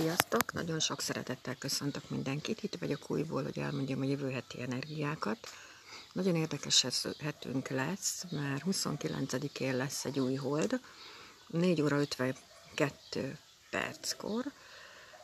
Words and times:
Sziasztok! 0.00 0.52
Nagyon 0.52 0.78
sok 0.78 1.00
szeretettel 1.00 1.54
köszöntök 1.58 2.10
mindenkit. 2.10 2.62
Itt 2.62 2.76
vagyok 2.80 3.10
újból, 3.10 3.42
hogy 3.42 3.58
elmondjam 3.58 4.00
a 4.00 4.04
jövő 4.04 4.30
heti 4.30 4.62
energiákat. 4.62 5.38
Nagyon 6.12 6.36
érdekes 6.36 6.86
hetünk 7.18 7.68
lesz, 7.68 8.24
mert 8.30 8.62
29-én 8.66 9.76
lesz 9.76 10.04
egy 10.04 10.20
új 10.20 10.34
hold, 10.34 10.80
4 11.46 11.82
óra 11.82 11.98
52 11.98 13.38
perckor 13.70 14.44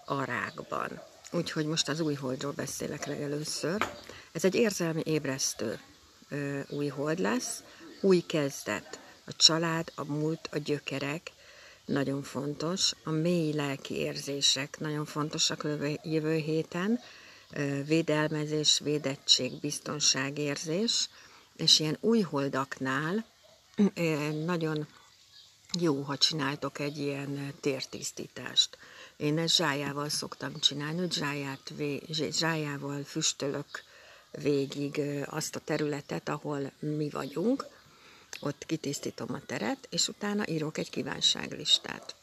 a 0.04 0.24
rákban. 0.24 1.02
Úgyhogy 1.32 1.66
most 1.66 1.88
az 1.88 2.00
új 2.00 2.14
holdról 2.14 2.52
beszélek 2.52 3.06
legelőször. 3.06 3.88
Ez 4.32 4.44
egy 4.44 4.54
érzelmi 4.54 5.02
ébresztő 5.04 5.80
új 6.68 6.86
hold 6.86 7.18
lesz, 7.18 7.62
új 8.00 8.20
kezdet. 8.20 9.00
A 9.26 9.36
család, 9.36 9.92
a 9.94 10.04
múlt, 10.04 10.48
a 10.52 10.58
gyökerek, 10.58 11.30
nagyon 11.86 12.22
fontos. 12.22 12.92
A 13.04 13.10
mély 13.10 13.52
lelki 13.52 13.94
érzések 13.94 14.78
nagyon 14.78 15.04
fontosak 15.04 15.66
jövő 16.02 16.34
héten. 16.34 17.00
Védelmezés, 17.86 18.78
védettség, 18.78 19.60
biztonságérzés, 19.60 21.08
és 21.56 21.78
ilyen 21.78 21.96
új 22.00 22.20
holdaknál 22.20 23.24
nagyon 24.44 24.86
jó, 25.80 26.02
ha 26.02 26.16
csináltok 26.16 26.78
egy 26.78 26.98
ilyen 26.98 27.54
tértisztítást. 27.60 28.78
Én 29.16 29.38
ezt 29.38 29.56
zsájával 29.56 30.08
szoktam 30.08 30.60
csinálni, 30.60 30.98
hogy 30.98 31.12
zsáját, 31.12 31.72
zsájával 32.30 33.02
füstölök 33.04 33.66
végig 34.30 35.00
azt 35.26 35.56
a 35.56 35.60
területet, 35.60 36.28
ahol 36.28 36.72
mi 36.78 37.10
vagyunk, 37.10 37.66
ott 38.40 38.66
kitisztítom 38.66 39.34
a 39.34 39.40
teret, 39.46 39.86
és 39.90 40.08
utána 40.08 40.48
írok 40.48 40.78
egy 40.78 40.90
kívánságlistát. 40.90 42.14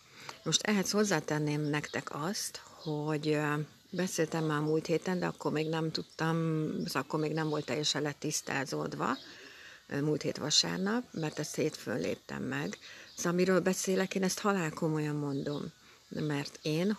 Most 0.44 0.62
ehhez 0.62 0.92
hozzátenném 0.92 1.62
nektek 1.62 2.16
azt, 2.16 2.62
hogy 2.64 3.40
beszéltem 3.90 4.44
már 4.44 4.60
múlt 4.60 4.86
héten, 4.86 5.20
de 5.20 5.26
akkor 5.26 5.52
még 5.52 5.70
nem 5.70 5.92
tudtam, 5.92 6.68
akkor 6.94 7.20
még 7.20 7.34
nem 7.34 7.50
volt 7.50 7.66
teljesen 7.66 8.02
letisztázódva, 8.02 9.18
múlt 10.02 10.22
hét 10.22 10.38
vasárnap, 10.38 11.04
mert 11.12 11.40
ezt 11.40 11.56
hétfőn 11.56 12.00
léptem 12.00 12.44
meg. 12.44 12.78
Szóval 13.16 13.32
amiről 13.32 13.60
beszélek, 13.60 14.16
én 14.16 14.24
ezt 14.24 14.40
halál 14.40 14.72
komolyan 14.72 15.16
mondom, 15.16 15.72
mert 16.10 16.60
én 16.62 16.98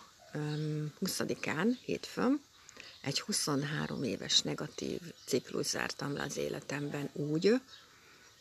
20-án, 1.05 1.67
hétfőn, 1.85 2.41
egy 3.01 3.21
23 3.21 4.03
éves 4.03 4.41
negatív 4.41 4.99
ciklus 5.25 5.65
zártam 5.65 6.13
le 6.13 6.23
az 6.23 6.37
életemben 6.37 7.09
úgy, 7.13 7.61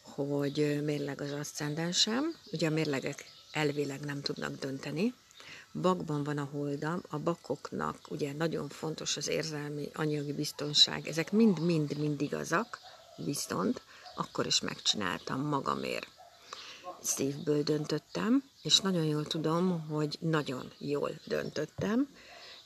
hogy 0.05 0.83
mérleg 0.85 1.21
az 1.21 1.31
aszcendensem, 1.33 2.37
ugye 2.53 2.67
a 2.67 2.71
mérlegek 2.71 3.25
elvileg 3.53 4.01
nem 4.01 4.21
tudnak 4.21 4.59
dönteni, 4.59 5.15
bakban 5.73 6.25
van 6.25 6.39
a 6.39 6.49
holdam, 6.53 7.03
a 7.09 7.19
bakoknak 7.19 7.97
ugye 8.09 8.33
nagyon 8.33 8.69
fontos 8.69 9.17
az 9.17 9.29
érzelmi, 9.29 9.91
anyagi 9.95 10.33
biztonság, 10.33 11.07
ezek 11.09 11.33
mind-mind-mind 11.33 12.21
igazak, 12.21 12.79
viszont 13.17 13.83
akkor 14.15 14.47
is 14.47 14.61
megcsináltam 14.61 15.41
magamért. 15.41 16.09
Szívből 17.03 17.63
döntöttem, 17.63 18.43
és 18.63 18.81
nagyon 18.81 19.05
jól 19.05 19.25
tudom, 19.25 19.89
hogy 19.89 20.17
nagyon 20.21 20.73
jól 20.79 21.11
döntöttem, 21.25 22.09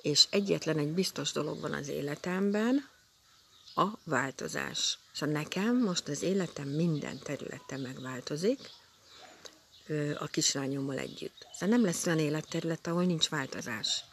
és 0.02 0.26
egyetlen 0.30 0.78
egy 0.78 0.92
biztos 0.92 1.32
dolog 1.32 1.60
van 1.60 1.72
az 1.72 1.88
életemben, 1.88 2.88
a 3.78 3.98
változás. 4.04 4.98
Szóval 5.12 5.34
nekem 5.34 5.82
most 5.82 6.08
az 6.08 6.22
életem 6.22 6.68
minden 6.68 7.18
területe 7.18 7.76
megváltozik, 7.76 8.58
a 10.18 10.26
kislányommal 10.26 10.98
együtt. 10.98 11.46
Szóval 11.52 11.76
nem 11.76 11.84
lesz 11.84 12.06
olyan 12.06 12.18
életterület, 12.18 12.86
ahol 12.86 13.04
nincs 13.04 13.28
változás. 13.28 14.04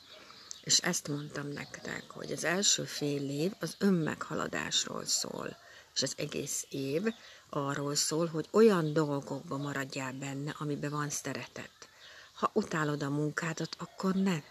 És 0.63 0.77
ezt 0.77 1.07
mondtam 1.07 1.47
nektek, 1.47 2.03
hogy 2.07 2.31
az 2.31 2.43
első 2.43 2.83
fél 2.83 3.29
év 3.29 3.51
az 3.59 3.75
önmeghaladásról 3.77 5.05
szól, 5.05 5.57
és 5.93 6.01
az 6.01 6.13
egész 6.17 6.65
év 6.69 7.03
arról 7.49 7.95
szól, 7.95 8.25
hogy 8.25 8.47
olyan 8.51 8.93
dolgokba 8.93 9.57
maradjál 9.57 10.13
benne, 10.13 10.55
amiben 10.57 10.91
van 10.91 11.09
szeretet. 11.09 11.89
Ha 12.33 12.51
utálod 12.53 13.03
a 13.03 13.09
munkádat, 13.09 13.75
akkor 13.79 14.13
ne 14.13 14.41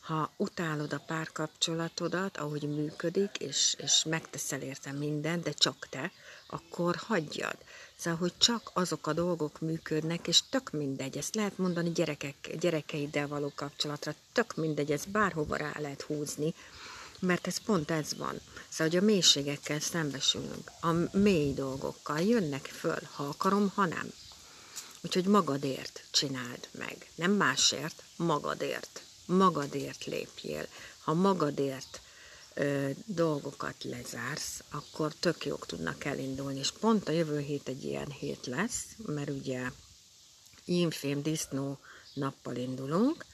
ha 0.00 0.32
utálod 0.36 0.92
a 0.92 1.04
párkapcsolatodat, 1.06 2.36
ahogy 2.36 2.62
működik, 2.62 3.36
és, 3.38 3.74
és 3.78 4.04
megteszel 4.04 4.60
érte 4.60 4.92
mindent, 4.92 5.42
de 5.42 5.52
csak 5.52 5.86
te, 5.90 6.12
akkor 6.46 6.96
hagyjad. 6.96 7.56
Szóval, 7.96 8.18
hogy 8.18 8.32
csak 8.38 8.70
azok 8.74 9.06
a 9.06 9.12
dolgok 9.12 9.60
működnek, 9.60 10.26
és 10.28 10.40
tök 10.50 10.70
mindegy, 10.70 11.16
ezt 11.16 11.34
lehet 11.34 11.58
mondani 11.58 11.90
gyerekek, 11.90 12.56
gyerekeiddel 12.60 13.28
való 13.28 13.52
kapcsolatra, 13.54 14.14
tök 14.32 14.54
mindegy, 14.56 14.92
ezt 14.92 15.08
bárhova 15.08 15.56
rá 15.56 15.72
lehet 15.78 16.02
húzni, 16.02 16.54
mert 17.18 17.46
ez 17.46 17.56
pont 17.56 17.90
ez 17.90 18.16
van. 18.16 18.40
Szóval, 18.68 18.86
hogy 18.88 18.96
a 18.96 19.04
mélységekkel 19.04 19.80
szembesülünk, 19.80 20.70
a 20.80 21.16
mély 21.16 21.52
dolgokkal 21.52 22.20
jönnek 22.20 22.66
föl, 22.66 23.00
ha 23.12 23.24
akarom, 23.24 23.72
ha 23.74 23.86
nem. 23.86 24.12
Úgyhogy 25.00 25.24
magadért 25.24 26.02
csináld 26.10 26.68
meg, 26.70 27.10
nem 27.14 27.32
másért, 27.32 28.02
magadért 28.16 29.02
magadért 29.28 30.04
lépjél. 30.04 30.66
Ha 30.98 31.14
magadért 31.14 32.00
ö, 32.54 32.90
dolgokat 33.04 33.84
lezársz, 33.84 34.62
akkor 34.70 35.14
tök 35.14 35.44
jók 35.44 35.66
tudnak 35.66 36.04
elindulni. 36.04 36.58
És 36.58 36.70
pont 36.70 37.08
a 37.08 37.12
jövő 37.12 37.38
hét 37.38 37.68
egy 37.68 37.84
ilyen 37.84 38.10
hét 38.10 38.46
lesz, 38.46 38.84
mert 39.06 39.30
ugye 39.30 39.70
infém 40.64 41.22
disznó 41.22 41.78
nappal 42.14 42.56
indulunk, 42.56 43.24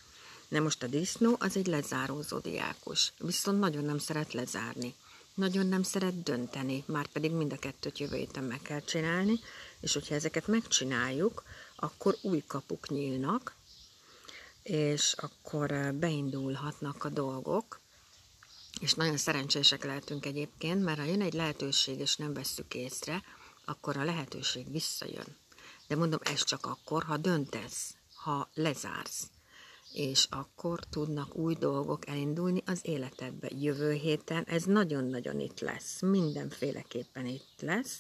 de 0.49 0.60
most 0.60 0.82
a 0.82 0.87
disznó 0.87 1.37
az 1.38 1.56
egy 1.56 1.66
lezáró 1.66 2.22
zodiákus, 2.22 3.12
viszont 3.19 3.59
nagyon 3.59 3.84
nem 3.84 3.99
szeret 3.99 4.32
lezárni. 4.32 4.94
Nagyon 5.34 5.66
nem 5.66 5.82
szeret 5.82 6.22
dönteni, 6.22 6.84
már 6.87 7.06
pedig 7.06 7.31
mind 7.31 7.53
a 7.53 7.59
kettőt 7.59 7.99
jövő 7.99 8.16
héten 8.16 8.44
meg 8.44 8.62
kell 8.62 8.81
csinálni, 8.81 9.41
és 9.81 9.93
hogyha 9.93 10.15
ezeket 10.15 10.47
megcsináljuk, 10.47 11.43
akkor 11.76 12.16
új 12.21 12.43
kapuk 12.47 12.88
nyílnak, 12.88 13.55
és 14.65 15.15
akkor 15.17 15.95
beindulhatnak 15.95 17.05
a 17.05 17.09
dolgok, 17.09 17.81
és 18.81 18.95
nagyon 18.95 19.17
szerencsések 19.17 19.85
lehetünk 19.85 20.27
egyébként, 20.27 20.85
mert 20.85 20.99
ha 20.99 21.05
jön 21.05 21.21
egy 21.21 21.33
lehetőség, 21.33 21.99
és 21.99 22.17
nem 22.17 22.33
vesszük 22.33 22.75
észre, 22.75 23.23
akkor 23.65 23.97
a 23.97 24.05
lehetőség 24.05 24.71
visszajön. 24.71 25.37
De 25.87 25.97
mondom, 25.97 26.21
ez 26.23 26.45
csak 26.45 26.67
akkor, 26.67 27.03
ha 27.03 27.17
döntesz, 27.17 27.95
ha 28.15 28.51
lezársz, 28.55 29.31
és 29.93 30.27
akkor 30.31 30.81
tudnak 30.91 31.37
új 31.37 31.55
dolgok 31.55 32.09
elindulni 32.09 32.63
az 32.67 32.81
életedbe. 32.83 33.49
Jövő 33.51 33.93
héten 33.93 34.45
ez 34.45 34.65
nagyon-nagyon 34.65 35.41
itt 35.41 35.61
lesz, 35.61 36.01
mindenféleképpen 36.01 37.27
itt 37.27 37.61
lesz. 37.61 37.99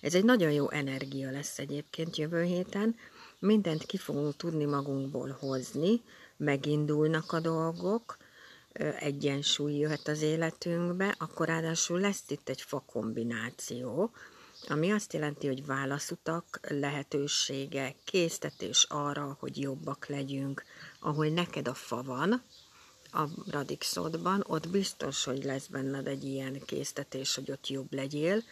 Ez 0.00 0.14
egy 0.14 0.24
nagyon 0.24 0.52
jó 0.52 0.70
energia 0.70 1.30
lesz 1.30 1.58
egyébként 1.58 2.16
jövő 2.16 2.42
héten, 2.42 2.96
mindent 3.44 3.84
ki 3.84 3.96
fogunk 3.96 4.36
tudni 4.36 4.64
magunkból 4.64 5.36
hozni, 5.40 6.02
megindulnak 6.36 7.32
a 7.32 7.40
dolgok, 7.40 8.16
egyensúly 8.98 9.72
jöhet 9.72 10.08
az 10.08 10.22
életünkbe, 10.22 11.14
akkor 11.18 11.46
ráadásul 11.46 12.00
lesz 12.00 12.22
itt 12.28 12.48
egy 12.48 12.60
fa 12.60 12.82
kombináció, 12.86 14.10
ami 14.68 14.90
azt 14.90 15.12
jelenti, 15.12 15.46
hogy 15.46 15.66
válaszutak, 15.66 16.60
lehetősége, 16.68 17.94
késztetés 18.04 18.86
arra, 18.88 19.36
hogy 19.40 19.60
jobbak 19.60 20.06
legyünk, 20.06 20.64
ahol 21.00 21.26
neked 21.26 21.68
a 21.68 21.74
fa 21.74 22.02
van, 22.02 22.42
a 23.12 23.24
radixodban, 23.50 24.44
ott 24.46 24.68
biztos, 24.68 25.24
hogy 25.24 25.44
lesz 25.44 25.66
benned 25.66 26.06
egy 26.06 26.24
ilyen 26.24 26.62
késztetés, 26.64 27.34
hogy 27.34 27.50
ott 27.50 27.68
jobb 27.68 27.92
legyél, 27.92 28.42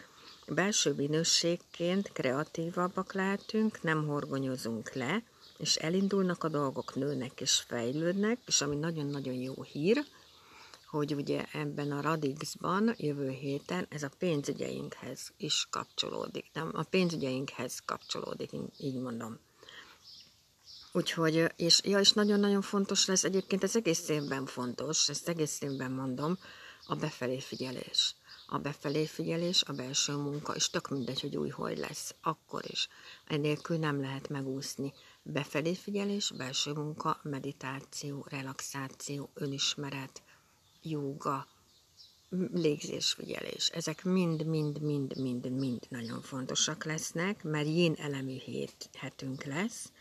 Belső 0.46 0.92
minőségként 0.92 2.12
kreatívabbak 2.12 3.12
lehetünk, 3.12 3.82
nem 3.82 4.06
horgonyozunk 4.06 4.92
le, 4.92 5.22
és 5.58 5.76
elindulnak 5.76 6.44
a 6.44 6.48
dolgok, 6.48 6.94
nőnek 6.94 7.40
és 7.40 7.62
fejlődnek, 7.66 8.38
és 8.46 8.60
ami 8.60 8.76
nagyon-nagyon 8.76 9.34
jó 9.34 9.62
hír, 9.62 10.04
hogy 10.86 11.14
ugye 11.14 11.44
ebben 11.52 11.92
a 11.92 12.00
Radixban 12.00 12.94
jövő 12.96 13.30
héten 13.30 13.86
ez 13.88 14.02
a 14.02 14.10
pénzügyeinkhez 14.18 15.32
is 15.36 15.66
kapcsolódik. 15.70 16.50
Nem, 16.52 16.70
a 16.72 16.82
pénzügyeinkhez 16.82 17.82
kapcsolódik, 17.84 18.50
így 18.78 19.00
mondom. 19.00 19.38
Úgyhogy, 20.92 21.52
és, 21.56 21.80
ja, 21.84 21.98
és 21.98 22.12
nagyon-nagyon 22.12 22.62
fontos 22.62 23.06
lesz, 23.06 23.24
egyébként 23.24 23.62
ez 23.62 23.76
egész 23.76 24.08
évben 24.08 24.46
fontos, 24.46 25.08
ezt 25.08 25.28
egész 25.28 25.60
évben 25.60 25.90
mondom, 25.90 26.38
a 26.86 26.94
befelé 26.94 27.40
figyelés 27.40 28.14
a 28.52 28.58
befelé 28.58 29.06
figyelés, 29.06 29.62
a 29.62 29.72
belső 29.72 30.16
munka, 30.16 30.54
és 30.54 30.70
tök 30.70 30.88
mindegy, 30.88 31.20
hogy 31.20 31.36
új 31.36 31.48
hogy 31.48 31.78
lesz, 31.78 32.14
akkor 32.22 32.62
is. 32.70 32.88
Enélkül 33.26 33.76
nem 33.76 34.00
lehet 34.00 34.28
megúszni. 34.28 34.92
Befelé 35.22 35.74
figyelés, 35.74 36.32
belső 36.36 36.72
munka, 36.72 37.20
meditáció, 37.22 38.26
relaxáció, 38.28 39.30
önismeret, 39.34 40.22
jóga, 40.82 41.46
légzésfigyelés. 42.52 43.68
Ezek 43.68 44.04
mind, 44.04 44.46
mind, 44.46 44.80
mind, 44.80 45.16
mind, 45.16 45.50
mind 45.50 45.86
nagyon 45.88 46.22
fontosak 46.22 46.84
lesznek, 46.84 47.42
mert 47.42 47.66
jén 47.66 47.94
elemű 47.98 48.36
hét, 48.38 48.90
hetünk 48.92 49.44
lesz, 49.44 49.92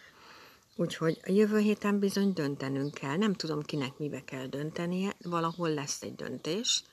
Úgyhogy 0.75 1.19
a 1.23 1.31
jövő 1.31 1.59
héten 1.59 1.99
bizony 1.99 2.33
döntenünk 2.33 2.93
kell. 2.93 3.17
Nem 3.17 3.33
tudom, 3.33 3.61
kinek 3.61 3.97
mibe 3.97 4.23
kell 4.23 4.45
döntenie, 4.45 5.15
valahol 5.21 5.69
lesz 5.69 6.01
egy 6.01 6.15
döntés, 6.15 6.83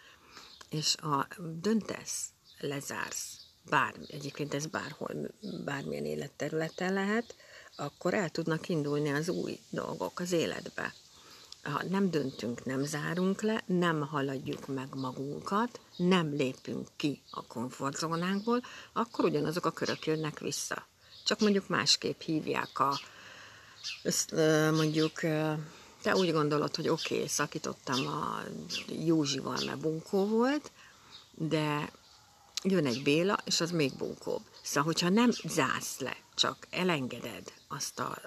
és 0.70 0.94
a 0.96 1.26
döntesz, 1.60 2.28
lezársz, 2.58 3.36
bár, 3.62 3.94
egyébként 4.06 4.54
ez 4.54 4.66
bárhol, 4.66 5.30
bármilyen 5.64 6.04
életterületen 6.04 6.92
lehet, 6.92 7.34
akkor 7.76 8.14
el 8.14 8.28
tudnak 8.28 8.68
indulni 8.68 9.10
az 9.10 9.28
új 9.28 9.58
dolgok 9.70 10.20
az 10.20 10.32
életbe. 10.32 10.94
Ha 11.62 11.82
nem 11.88 12.10
döntünk, 12.10 12.64
nem 12.64 12.84
zárunk 12.84 13.42
le, 13.42 13.62
nem 13.66 14.00
haladjuk 14.00 14.66
meg 14.66 14.94
magunkat, 14.94 15.80
nem 15.96 16.32
lépünk 16.32 16.88
ki 16.96 17.22
a 17.30 17.46
komfortzónánkból, 17.46 18.62
akkor 18.92 19.24
ugyanazok 19.24 19.64
a 19.66 19.70
körök 19.70 20.06
jönnek 20.06 20.38
vissza. 20.38 20.86
Csak 21.24 21.40
mondjuk 21.40 21.68
másképp 21.68 22.20
hívják 22.20 22.78
a, 22.78 23.00
ezt 24.02 24.32
mondjuk 24.72 25.20
te 26.02 26.16
úgy 26.16 26.32
gondolod, 26.32 26.76
hogy 26.76 26.88
oké, 26.88 27.14
okay, 27.14 27.28
szakítottam 27.28 28.06
a 28.06 28.42
Józsival, 29.04 29.58
mert 29.64 29.78
bunkó 29.78 30.26
volt, 30.26 30.70
de 31.34 31.92
jön 32.62 32.86
egy 32.86 33.02
Béla, 33.02 33.38
és 33.44 33.60
az 33.60 33.70
még 33.70 33.96
bunkóbb. 33.96 34.42
Szóval, 34.62 34.82
hogyha 34.82 35.08
nem 35.08 35.30
zársz 35.44 35.98
le, 35.98 36.16
csak 36.34 36.66
elengeded 36.70 37.52
azt 37.68 38.00
a, 38.00 38.18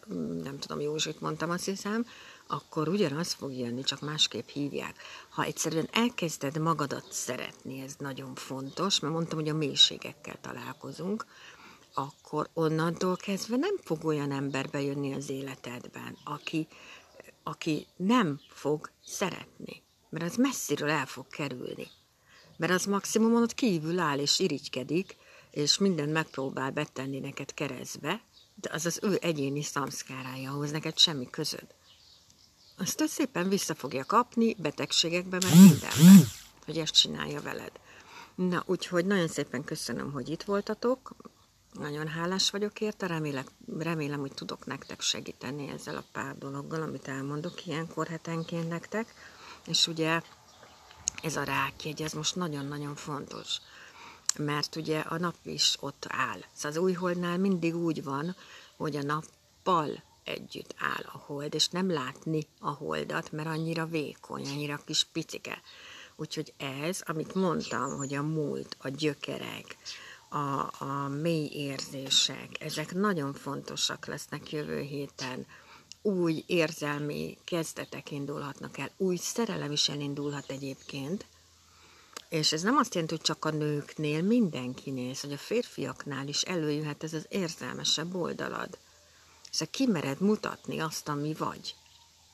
nem 0.44 0.60
tudom, 0.60 0.80
Józsit 0.80 1.22
mondtam, 1.22 1.50
azt 1.50 1.66
hiszem, 1.66 2.06
akkor 2.48 2.88
ugyanaz 2.88 3.34
fog 3.34 3.54
jönni, 3.54 3.84
csak 3.84 4.00
másképp 4.00 4.48
hívják. 4.48 4.96
Ha 5.30 5.44
egyszerűen 5.44 5.88
elkezded 5.92 6.58
magadat 6.58 7.06
szeretni, 7.10 7.82
ez 7.82 7.96
nagyon 7.98 8.36
fontos, 8.36 9.00
mert 9.00 9.14
mondtam, 9.14 9.40
hogy 9.40 9.50
a 9.50 9.54
mélységekkel 9.54 10.38
találkozunk, 10.42 11.26
akkor 11.94 12.50
onnantól 12.54 13.16
kezdve 13.16 13.56
nem 13.56 13.76
fog 13.84 14.06
olyan 14.06 14.32
ember 14.32 14.70
bejönni 14.70 15.14
az 15.14 15.30
életedben, 15.30 16.18
aki, 16.24 16.68
aki 17.44 17.88
nem 17.96 18.40
fog 18.50 18.92
szeretni, 19.06 19.84
mert 20.10 20.26
az 20.26 20.36
messziről 20.36 20.90
el 20.90 21.06
fog 21.06 21.28
kerülni. 21.28 21.88
Mert 22.58 22.72
az 22.72 22.86
maximum 22.86 23.36
ott 23.36 23.54
kívül 23.54 24.00
áll 24.00 24.20
és 24.20 24.40
irigykedik, 24.40 25.16
és 25.52 25.78
mindent 25.78 26.12
megpróbál 26.12 26.72
betenni 26.72 27.20
neked 27.20 27.54
keresztbe, 27.54 28.22
de 28.56 28.70
az 28.74 28.86
az 28.86 29.00
ő 29.02 29.18
egyéni 29.22 29.64
szamszkárája, 29.64 30.52
ahhoz 30.52 30.72
neked 30.72 30.98
semmi 30.98 31.30
közöd. 31.30 31.68
Azt 32.78 33.02
ő 33.02 33.06
szépen 33.06 33.50
vissza 33.50 33.76
fogja 33.76 34.06
kapni 34.06 34.54
betegségekbe, 34.54 35.38
meg 35.44 35.56
mindenben, 35.56 36.28
hogy 36.66 36.78
ezt 36.78 36.94
csinálja 36.94 37.42
veled. 37.42 37.72
Na, 38.36 38.64
úgyhogy 38.66 39.06
nagyon 39.06 39.28
szépen 39.28 39.64
köszönöm, 39.64 40.12
hogy 40.12 40.30
itt 40.30 40.44
voltatok, 40.44 41.16
nagyon 41.74 42.08
hálás 42.08 42.50
vagyok 42.50 42.82
érte, 42.82 43.08
remélem, 43.08 43.46
remélem, 43.78 44.20
hogy 44.20 44.34
tudok 44.34 44.66
nektek 44.66 45.02
segíteni 45.02 45.70
ezzel 45.70 45.96
a 45.96 46.04
pár 46.12 46.38
dologgal, 46.38 46.82
amit 46.82 47.08
elmondok 47.08 47.66
ilyenkor 47.66 48.08
hetenként 48.08 48.70
nektek. 48.70 49.14
És 49.66 49.88
ugye 49.88 50.22
ez 51.24 51.36
a 51.36 51.44
rákjegy, 51.44 52.02
ez 52.02 52.14
most 52.14 52.36
nagyon-nagyon 52.36 52.96
fontos, 52.96 53.58
mert 54.38 54.76
ugye 54.76 55.00
a 55.00 55.18
nap 55.18 55.36
is 55.44 55.78
ott 55.80 56.06
áll. 56.10 56.40
Szóval 56.54 56.72
az 56.72 56.84
újholdnál 56.84 57.38
mindig 57.38 57.76
úgy 57.76 58.04
van, 58.04 58.36
hogy 58.78 58.96
a 58.96 59.04
nappal 59.04 60.04
együtt 60.24 60.76
áll 60.78 61.04
a 61.14 61.18
hold, 61.18 61.54
és 61.54 61.68
nem 61.68 61.92
látni 61.92 62.48
a 62.60 62.70
holdat, 62.70 63.32
mert 63.32 63.48
annyira 63.48 63.86
vékony, 63.86 64.48
annyira 64.48 64.82
kis 64.86 65.04
picike. 65.04 65.62
Úgyhogy 66.16 66.54
ez, 66.58 67.02
amit 67.06 67.36
mondtam, 67.36 67.98
hogy 67.98 68.14
a 68.14 68.22
múlt, 68.22 68.76
a 68.80 68.90
gyökerek, 68.90 69.78
a, 70.34 70.72
a 70.78 71.08
mély 71.08 71.50
érzések, 71.54 72.50
ezek 72.60 72.94
nagyon 72.94 73.34
fontosak 73.34 74.06
lesznek 74.06 74.52
jövő 74.52 74.80
héten. 74.80 75.46
Új 76.02 76.44
érzelmi 76.46 77.38
kezdetek 77.44 78.12
indulhatnak 78.12 78.78
el, 78.78 78.92
új 78.98 79.16
szerelem 79.16 79.72
is 79.72 79.90
elindulhat 79.90 80.50
egyébként, 80.50 81.26
és 82.30 82.52
ez 82.52 82.62
nem 82.62 82.78
azt 82.78 82.94
jelenti, 82.94 83.16
hogy 83.16 83.24
csak 83.24 83.46
a 83.46 83.50
nőknél, 83.50 84.22
mindenkinél, 84.22 85.14
hogy 85.22 85.34
a 85.34 85.38
férfiaknál 85.38 86.28
is 86.28 86.42
előjöhet 86.42 87.04
ez 87.04 87.14
az 87.14 87.26
érzelmesebb 87.30 88.16
oldalad. 88.16 88.78
Szóval 89.50 89.68
kimered 89.72 90.22
mutatni 90.22 90.80
azt, 90.80 91.08
ami 91.08 91.34
vagy. 91.34 91.76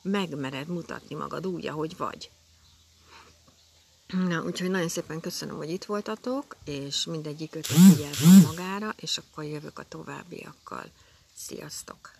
Megmered 0.01 0.67
mutatni 0.67 1.15
magad 1.15 1.47
úgy, 1.47 1.67
ahogy 1.67 1.97
vagy. 1.97 2.29
Na, 4.07 4.43
úgyhogy 4.43 4.69
nagyon 4.69 4.87
szépen 4.87 5.19
köszönöm, 5.19 5.57
hogy 5.57 5.69
itt 5.69 5.85
voltatok, 5.85 6.55
és 6.65 7.05
mindegyik 7.05 7.55
ötlet 7.55 7.95
vigyázzon 7.95 8.41
magára, 8.41 8.93
és 8.97 9.17
akkor 9.17 9.43
jövök 9.43 9.79
a 9.79 9.83
továbbiakkal. 9.87 10.85
Sziasztok! 11.35 12.16